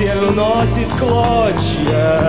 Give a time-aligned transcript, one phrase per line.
[0.00, 2.22] Ветер уносит клочья,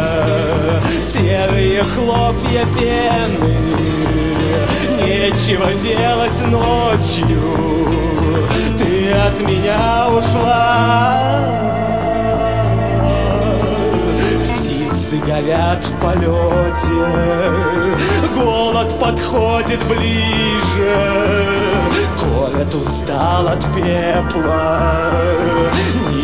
[1.14, 3.56] серые хлопья пены.
[5.00, 7.40] Нечего делать ночью,
[8.78, 11.18] ты от меня ушла.
[14.44, 17.08] Птицы горят в полете,
[18.36, 20.98] голод подходит ближе.
[22.20, 25.12] Город устал от пепла,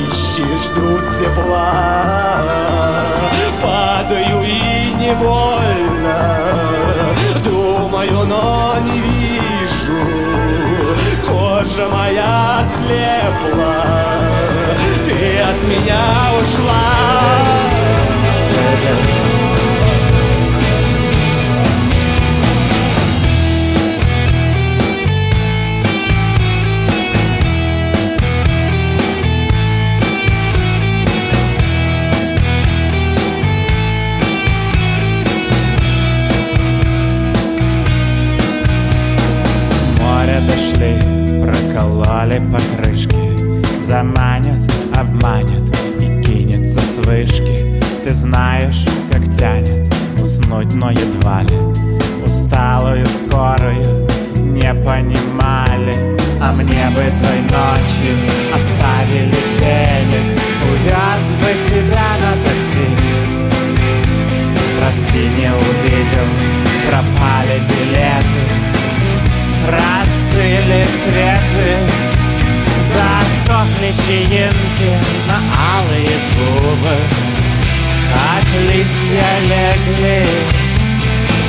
[0.07, 2.43] нищие ждут тепла.
[3.61, 6.19] Падаю и невольно,
[7.43, 9.97] думаю, но не вижу.
[11.27, 13.83] Кожа моя слепла,
[15.05, 16.03] ты от меня
[16.39, 16.87] ушла.
[42.27, 43.15] Прокололи покрышки
[43.81, 44.59] Заманят,
[44.93, 45.69] обманет
[46.01, 47.79] и кинется с вышки.
[48.03, 49.87] Ты знаешь, как тянет
[50.21, 51.55] уснуть, но едва ли.
[52.25, 56.17] Усталую, скорую не понимали.
[56.41, 58.15] А мне бы той ночью
[58.53, 62.89] оставили телек Увез бы тебя на такси.
[64.77, 66.27] Прости, не увидел,
[66.89, 68.67] пропали билеты.
[69.69, 72.16] Расстыли цветы
[72.93, 74.91] Засохли чаинки
[75.27, 75.37] на
[75.77, 76.97] алые губы.
[78.11, 80.21] Как листья легли.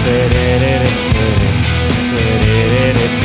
[0.05, 1.49] Тыры-ры-ры-тыры,
[2.11, 3.18] тыры-ры-ры-тыры,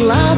[0.00, 0.33] lá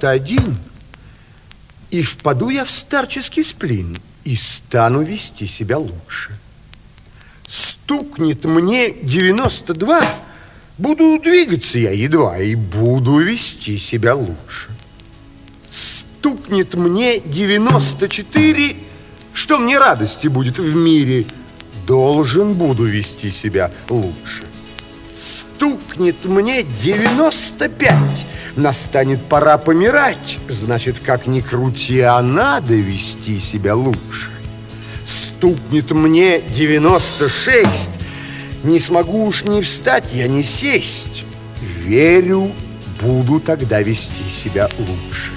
[0.00, 0.56] 91,
[1.90, 6.32] и впаду я в старческий сплин, и стану вести себя лучше.
[7.46, 10.02] Стукнет мне 92,
[10.78, 14.70] буду двигаться я едва, и буду вести себя лучше.
[15.68, 18.76] Стукнет мне 94,
[19.34, 21.26] что мне радости будет в мире,
[21.86, 24.44] должен буду вести себя лучше.
[25.12, 28.26] Стукнет мне 95,
[28.56, 34.30] настанет пора помирать, значит, как ни крути, а надо вести себя лучше.
[35.04, 37.90] Стукнет мне 96,
[38.64, 41.24] не смогу уж ни встать, я не сесть.
[41.84, 42.52] Верю,
[43.00, 45.32] буду тогда вести себя лучше.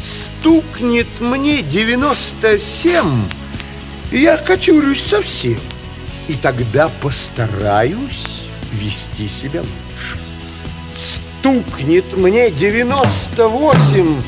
[0.00, 3.28] Стукнет мне 97,
[4.12, 5.58] и я кочурюсь совсем.
[6.28, 9.83] И тогда постараюсь вести себя лучше.
[11.44, 14.22] Стукнет мне 98,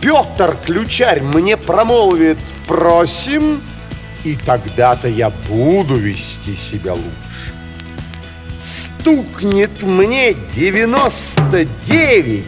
[0.00, 3.60] Петр Ключарь мне промолвит «Просим»,
[4.24, 7.52] и тогда-то я буду вести себя лучше.
[8.58, 12.44] Стукнет мне 99,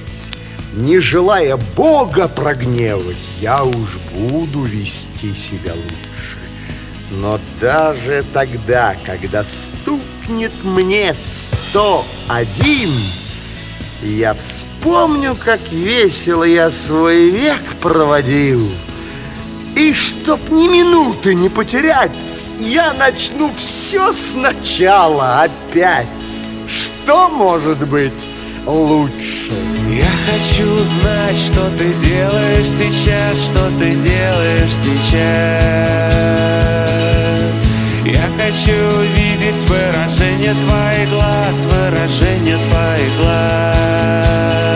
[0.73, 6.39] не желая Бога прогневать, я уж буду вести себя лучше.
[7.11, 12.89] Но даже тогда, когда стукнет мне 101,
[14.03, 18.71] я вспомню, как весело я свой век проводил.
[19.77, 22.11] И чтоб ни минуты не потерять,
[22.59, 26.07] я начну все сначала опять.
[26.67, 28.29] Что может быть
[28.67, 29.53] лучше?
[29.89, 35.19] Я хочу знать, что ты делаешь сейчас, что ты делаешь сейчас.
[38.05, 44.68] Я хочу видеть выражение твоих глаз, выражение твоих глаз.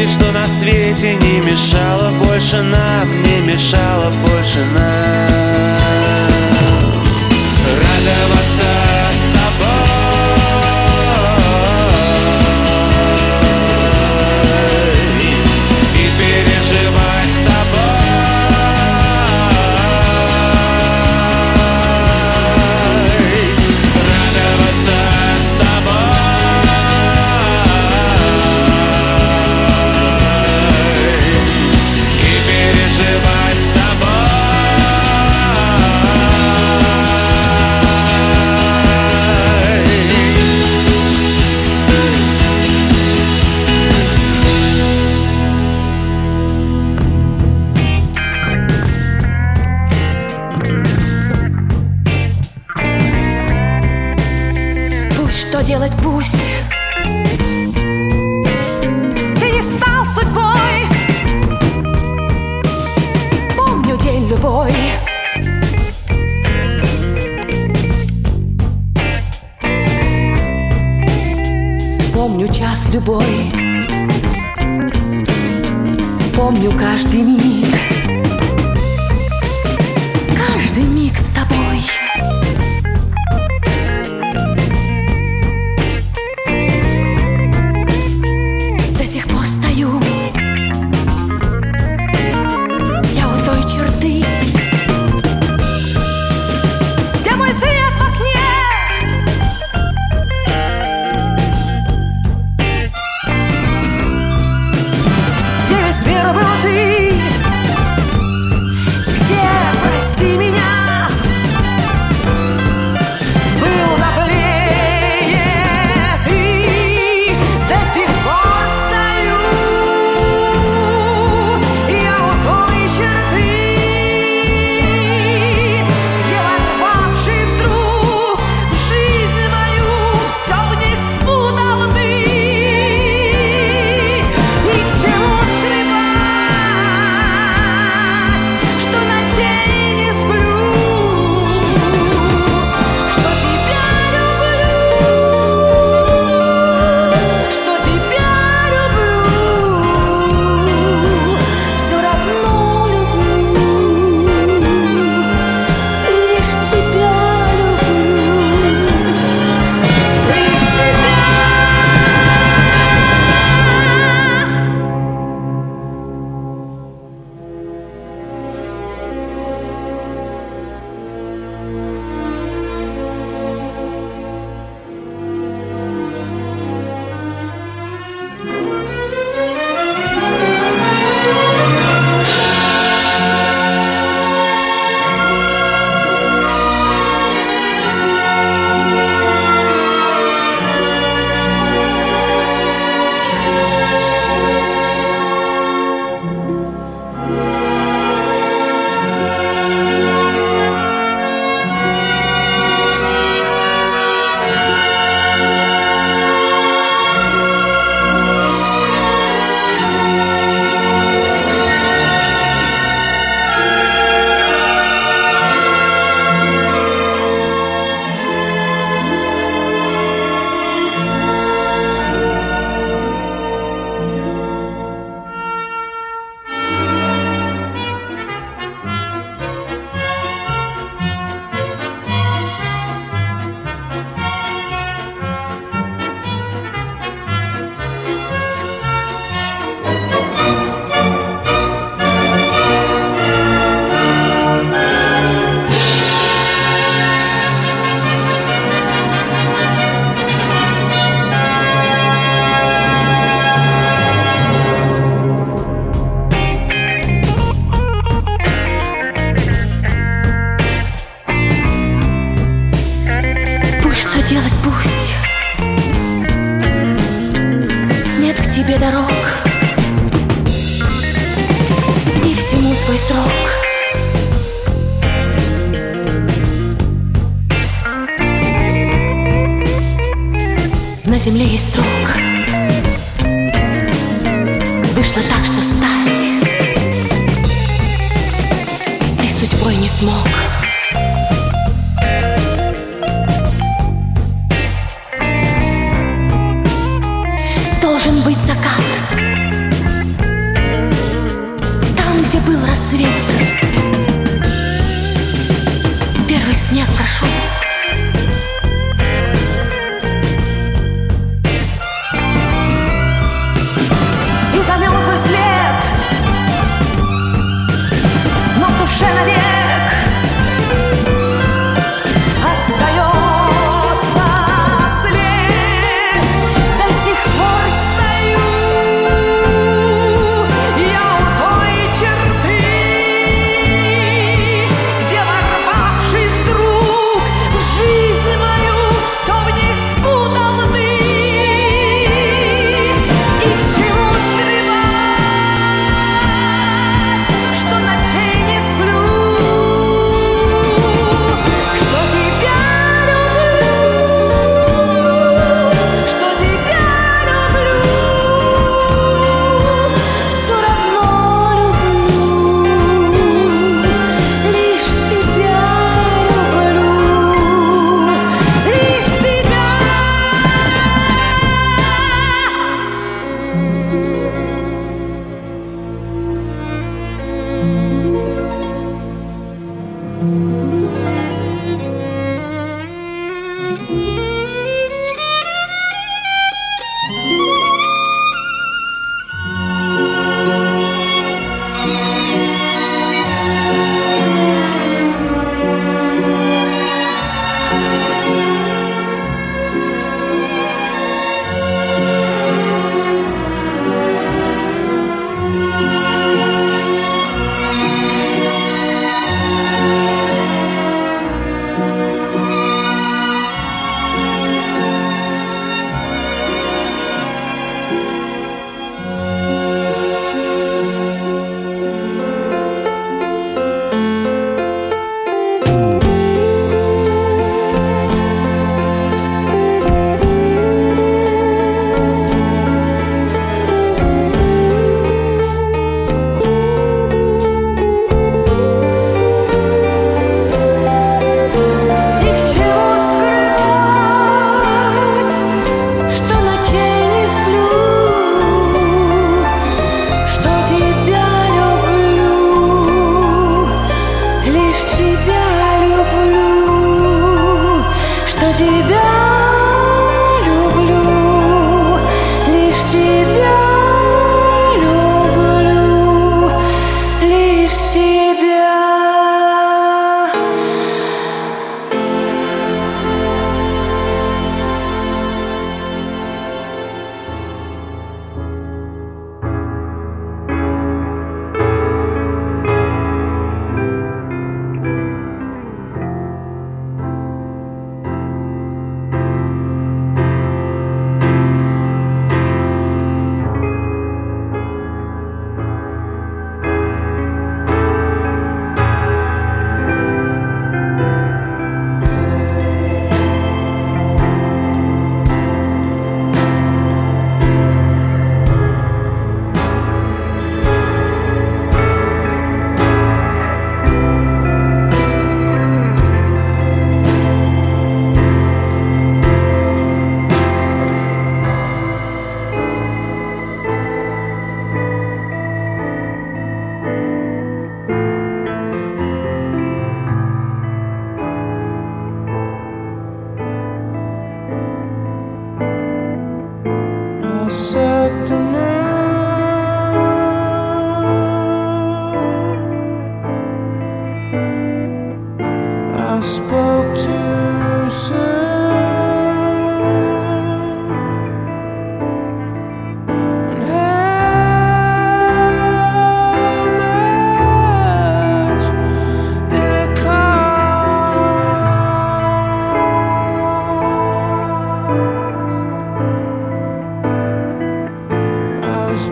[0.00, 5.29] Ничто на свете не мешало больше нам, не мешало больше нам.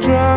[0.03, 0.28] strong.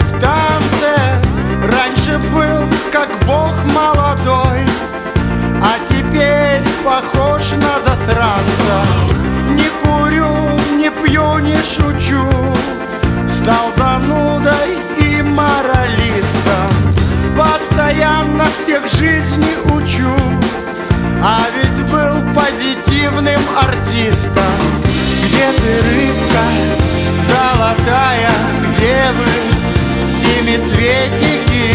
[0.00, 0.96] В танце
[1.62, 4.60] Раньше был как бог молодой
[5.62, 8.78] А теперь похож на засранца.
[9.50, 12.26] Не курю, не пью, не шучу
[13.26, 16.70] Стал занудой и моралистом.
[17.36, 20.14] Постоянно всех жизни учу
[21.28, 24.44] а ведь был позитивным артистом.
[25.24, 26.86] Где ты, рыбка
[27.28, 28.30] золотая,
[28.62, 29.55] где вы,
[30.26, 31.74] семицветики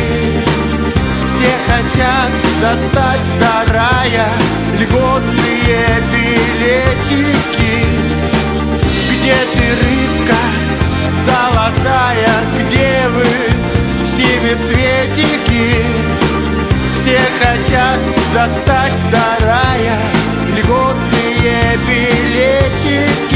[1.26, 4.28] Все хотят достать до рая
[4.80, 7.86] льготные билетики.
[9.12, 10.42] Где ты, рыбка
[11.26, 13.30] золотая, где вы,
[14.06, 15.86] семицветики
[16.94, 18.00] все хотят
[18.34, 19.98] достать до рая
[20.56, 23.31] льготные билетики.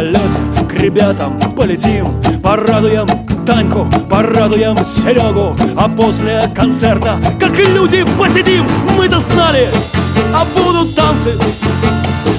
[0.00, 0.38] Вертолете
[0.68, 2.08] к ребятам полетим
[2.42, 3.06] Порадуем
[3.46, 5.56] Таньку, порадуем Серегу.
[5.76, 9.68] А после концерта, как люди посидим Мы-то знали,
[10.34, 11.32] а будут танцы.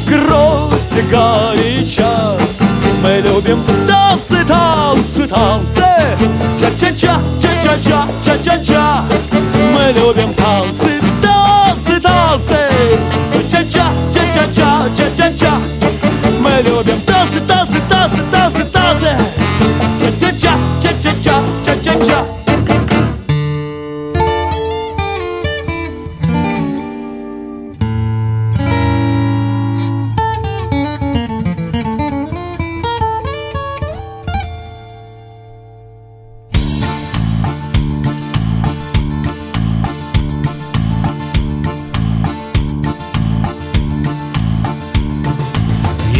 [0.08, 2.38] Кровь и горяча.
[3.04, 5.86] Мы любим танцы, танцы, танцы.
[6.60, 9.04] Ча-ча-ча, ча-ча-ча, ча-ча-ча.
[9.74, 10.90] Мы любим танцы,
[11.22, 12.58] танцы, танцы.
[13.52, 15.21] Ча-ча, ча-ча-ча, ча-ча-ча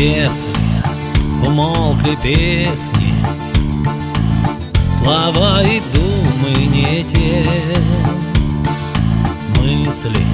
[0.04, 0.50] Если
[1.46, 3.11] умолкли песни
[5.04, 7.46] Слова и думы не те.
[9.60, 10.26] Мысли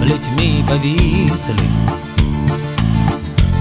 [0.00, 1.68] плетьми повисли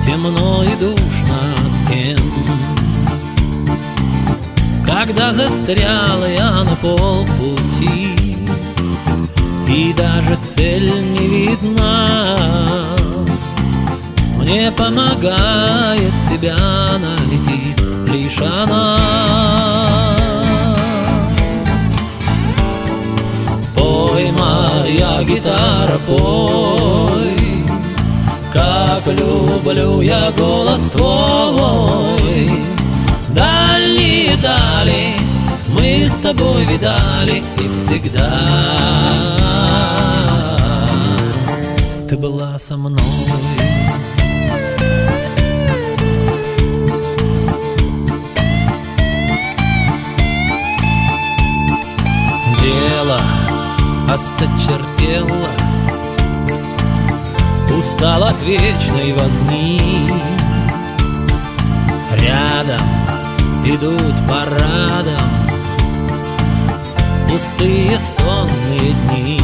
[0.05, 2.19] Темно и душно от стен.
[4.85, 8.15] Когда застрял я на полпути
[9.67, 12.93] И даже цель не видна
[14.37, 16.57] мне помогает себя
[16.99, 17.73] найти
[18.11, 20.12] лишь она
[25.23, 27.65] гитара, пой,
[28.51, 32.51] как люблю я голос твой.
[33.29, 35.15] Дальние дали
[35.69, 38.29] мы с тобой видали и всегда
[42.13, 43.72] ты была со мной.
[54.13, 55.49] Осточертело.
[57.79, 59.81] Устал от вечной возни.
[62.15, 62.87] Рядом
[63.65, 65.29] идут парадом
[67.27, 69.41] Пустые сонные дни.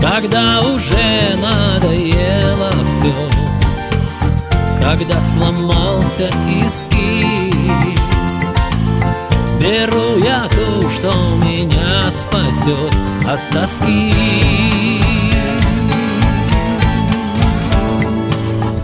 [0.00, 3.14] Когда уже надоело все
[4.80, 7.45] Когда сломался эскиз
[9.66, 11.12] Беру я ту, что
[11.44, 12.94] меня спасет
[13.26, 14.12] от тоски.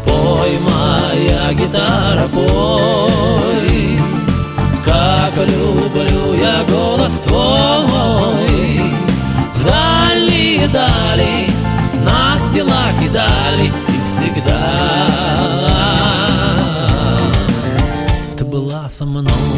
[0.05, 3.97] Пой, моя гитара, пой.
[4.85, 8.83] Как люблю я голос твой.
[9.55, 11.49] В дальние дали
[12.05, 14.59] нас дела кидали И всегда.
[18.37, 19.52] Ты была со мной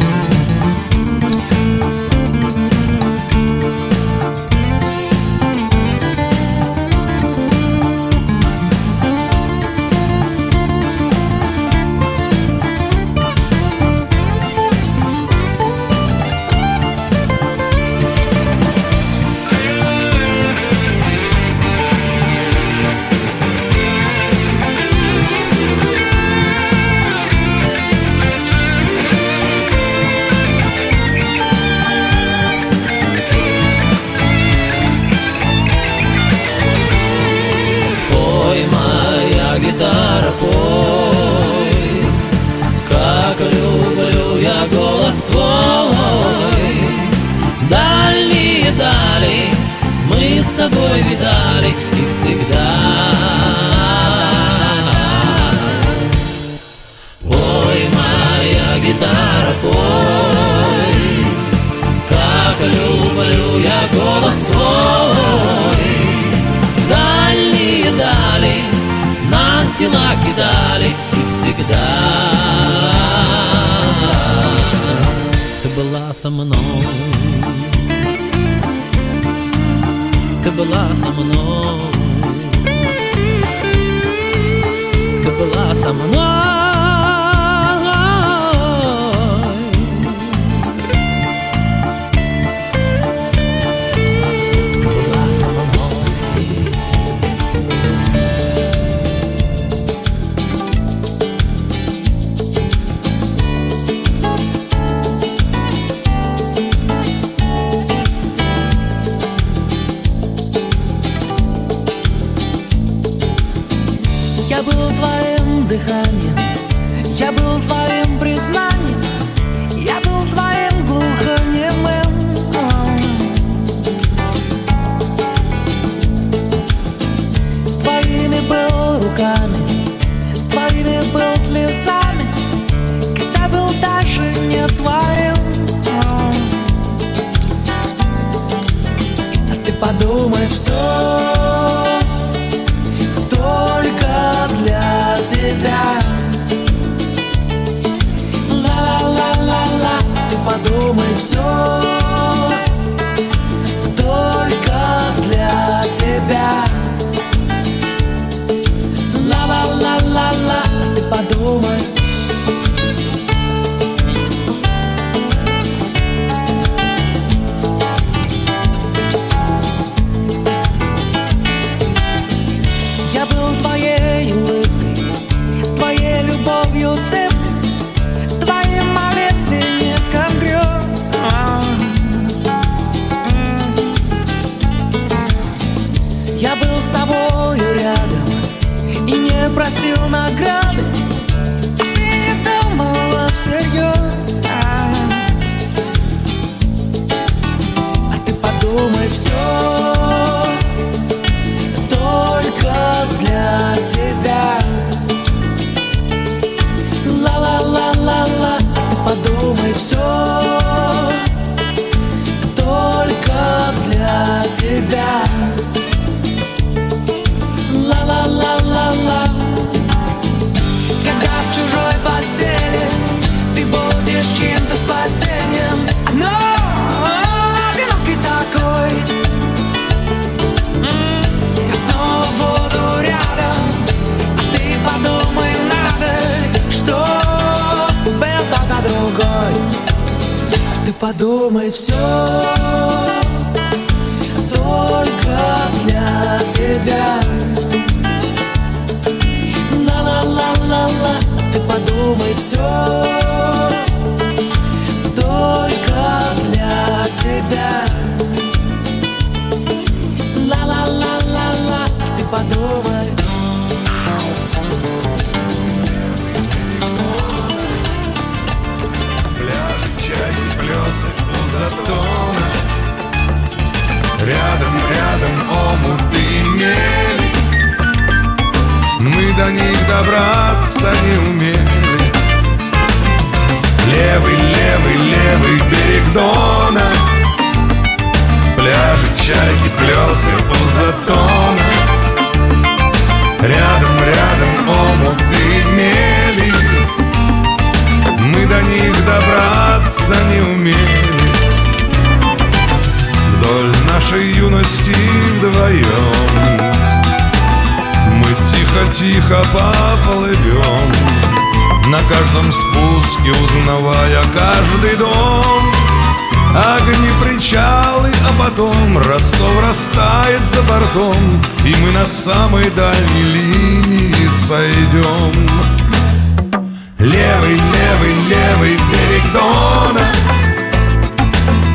[329.35, 330.05] Дона.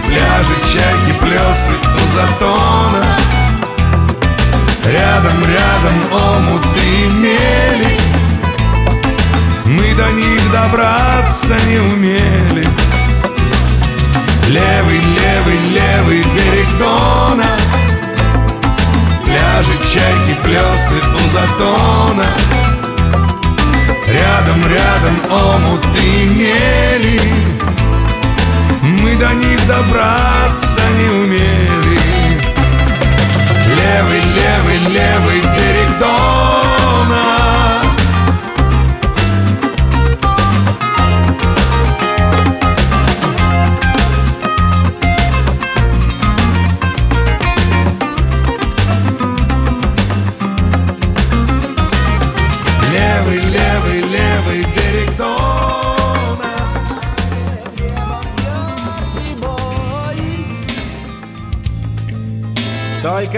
[0.07, 3.05] Пляжи, чайки, плесы у затона.
[4.87, 8.01] Рядом, рядом омут и мели.
[9.67, 12.67] Мы до них добраться не умели.
[14.49, 17.51] Левый, левый, левый берег Дона.
[19.23, 22.25] Пляжи, чайки, плесы у затона.
[24.13, 27.21] Рядом, рядом омут и мели.
[28.83, 32.41] Мы до них добраться не умели.
[33.67, 36.60] Левый, левый, левый берег Дон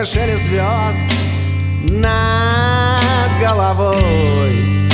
[0.04, 0.98] только звезд
[1.88, 4.88] над головой.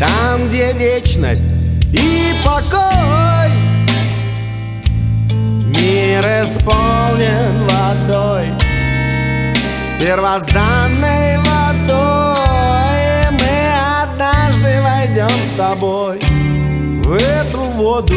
[0.00, 1.46] Там, где вечность
[1.92, 3.50] и покой
[5.66, 8.46] Мир исполнен водой
[10.00, 13.30] Первозданной водой.
[13.32, 16.18] Мы однажды войдем с тобой
[17.02, 18.14] В эту воду.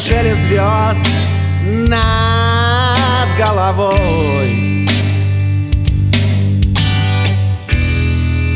[0.00, 1.06] шелест звезд
[1.62, 4.70] над головой.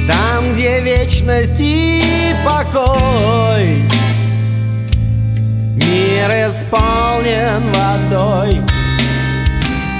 [0.06, 3.82] Там, где вечность и покой
[5.76, 8.60] Мир исполнен водой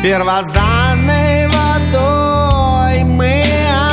[0.03, 3.45] Первозданной водой Мы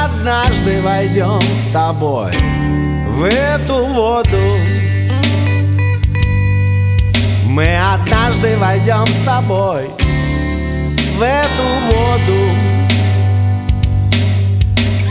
[0.04, 2.34] однажды войдем с тобой
[3.08, 4.51] В эту воду.
[8.32, 9.90] Однажды войдем с тобой
[11.18, 12.40] В эту воду.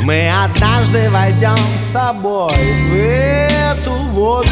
[0.03, 4.49] Мы однажды войдем с тобой В эту воду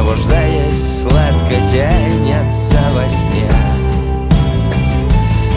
[0.00, 3.50] пробуждаясь, сладко тянется во сне.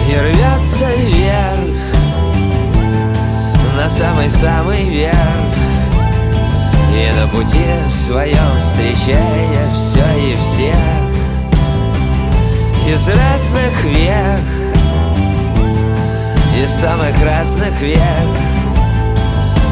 [0.10, 1.94] И рвется вверх
[3.78, 5.16] На самый-самый верх.
[6.94, 10.76] И на пути своем встречая все и всех.
[12.86, 14.42] Из разных век
[16.62, 18.00] Из самых разных век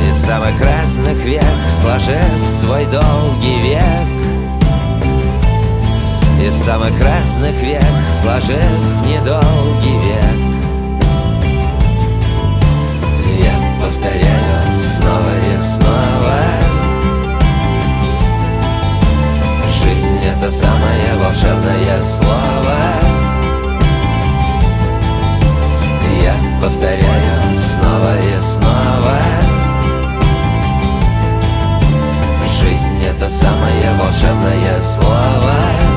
[0.10, 1.44] из самых разных век,
[1.80, 4.21] сложив свой долгий век
[6.42, 7.84] Из самых разных век,
[8.20, 8.66] сложив
[9.06, 10.42] недолгий век.
[13.40, 16.40] Я повторяю снова и снова.
[19.84, 22.78] Жизнь это самое волшебное слово.
[26.24, 29.20] Я повторяю снова и снова.
[32.60, 35.91] Жизнь это самое волшебное слово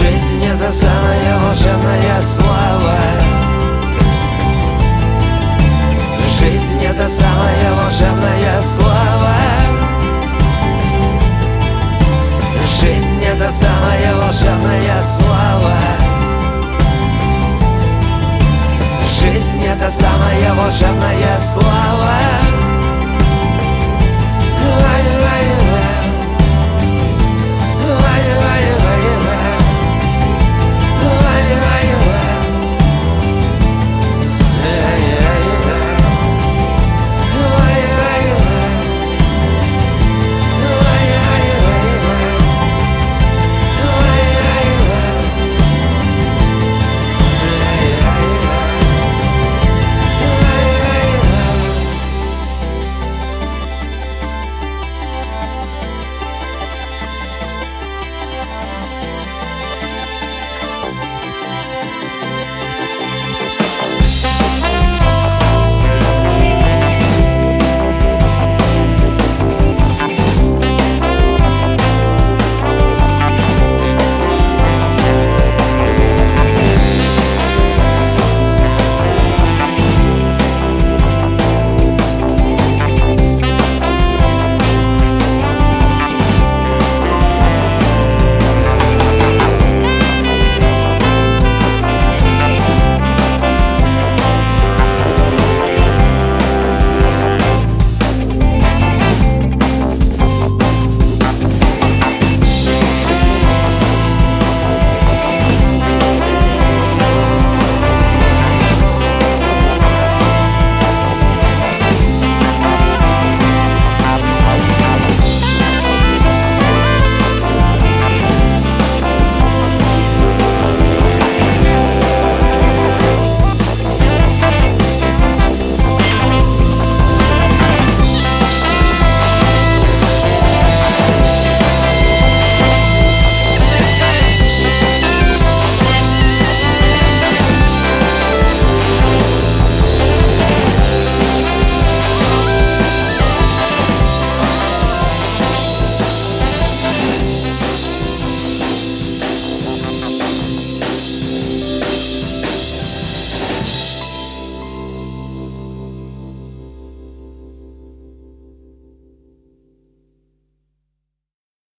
[0.00, 2.98] Жизнь это самая волшебная слава.
[6.38, 9.34] Жизнь это самая волшебная слава.
[12.80, 15.76] Жизнь это самая волшебная слава.
[19.20, 22.14] Жизнь это самая волшебная слава.
[24.64, 25.19] Ай,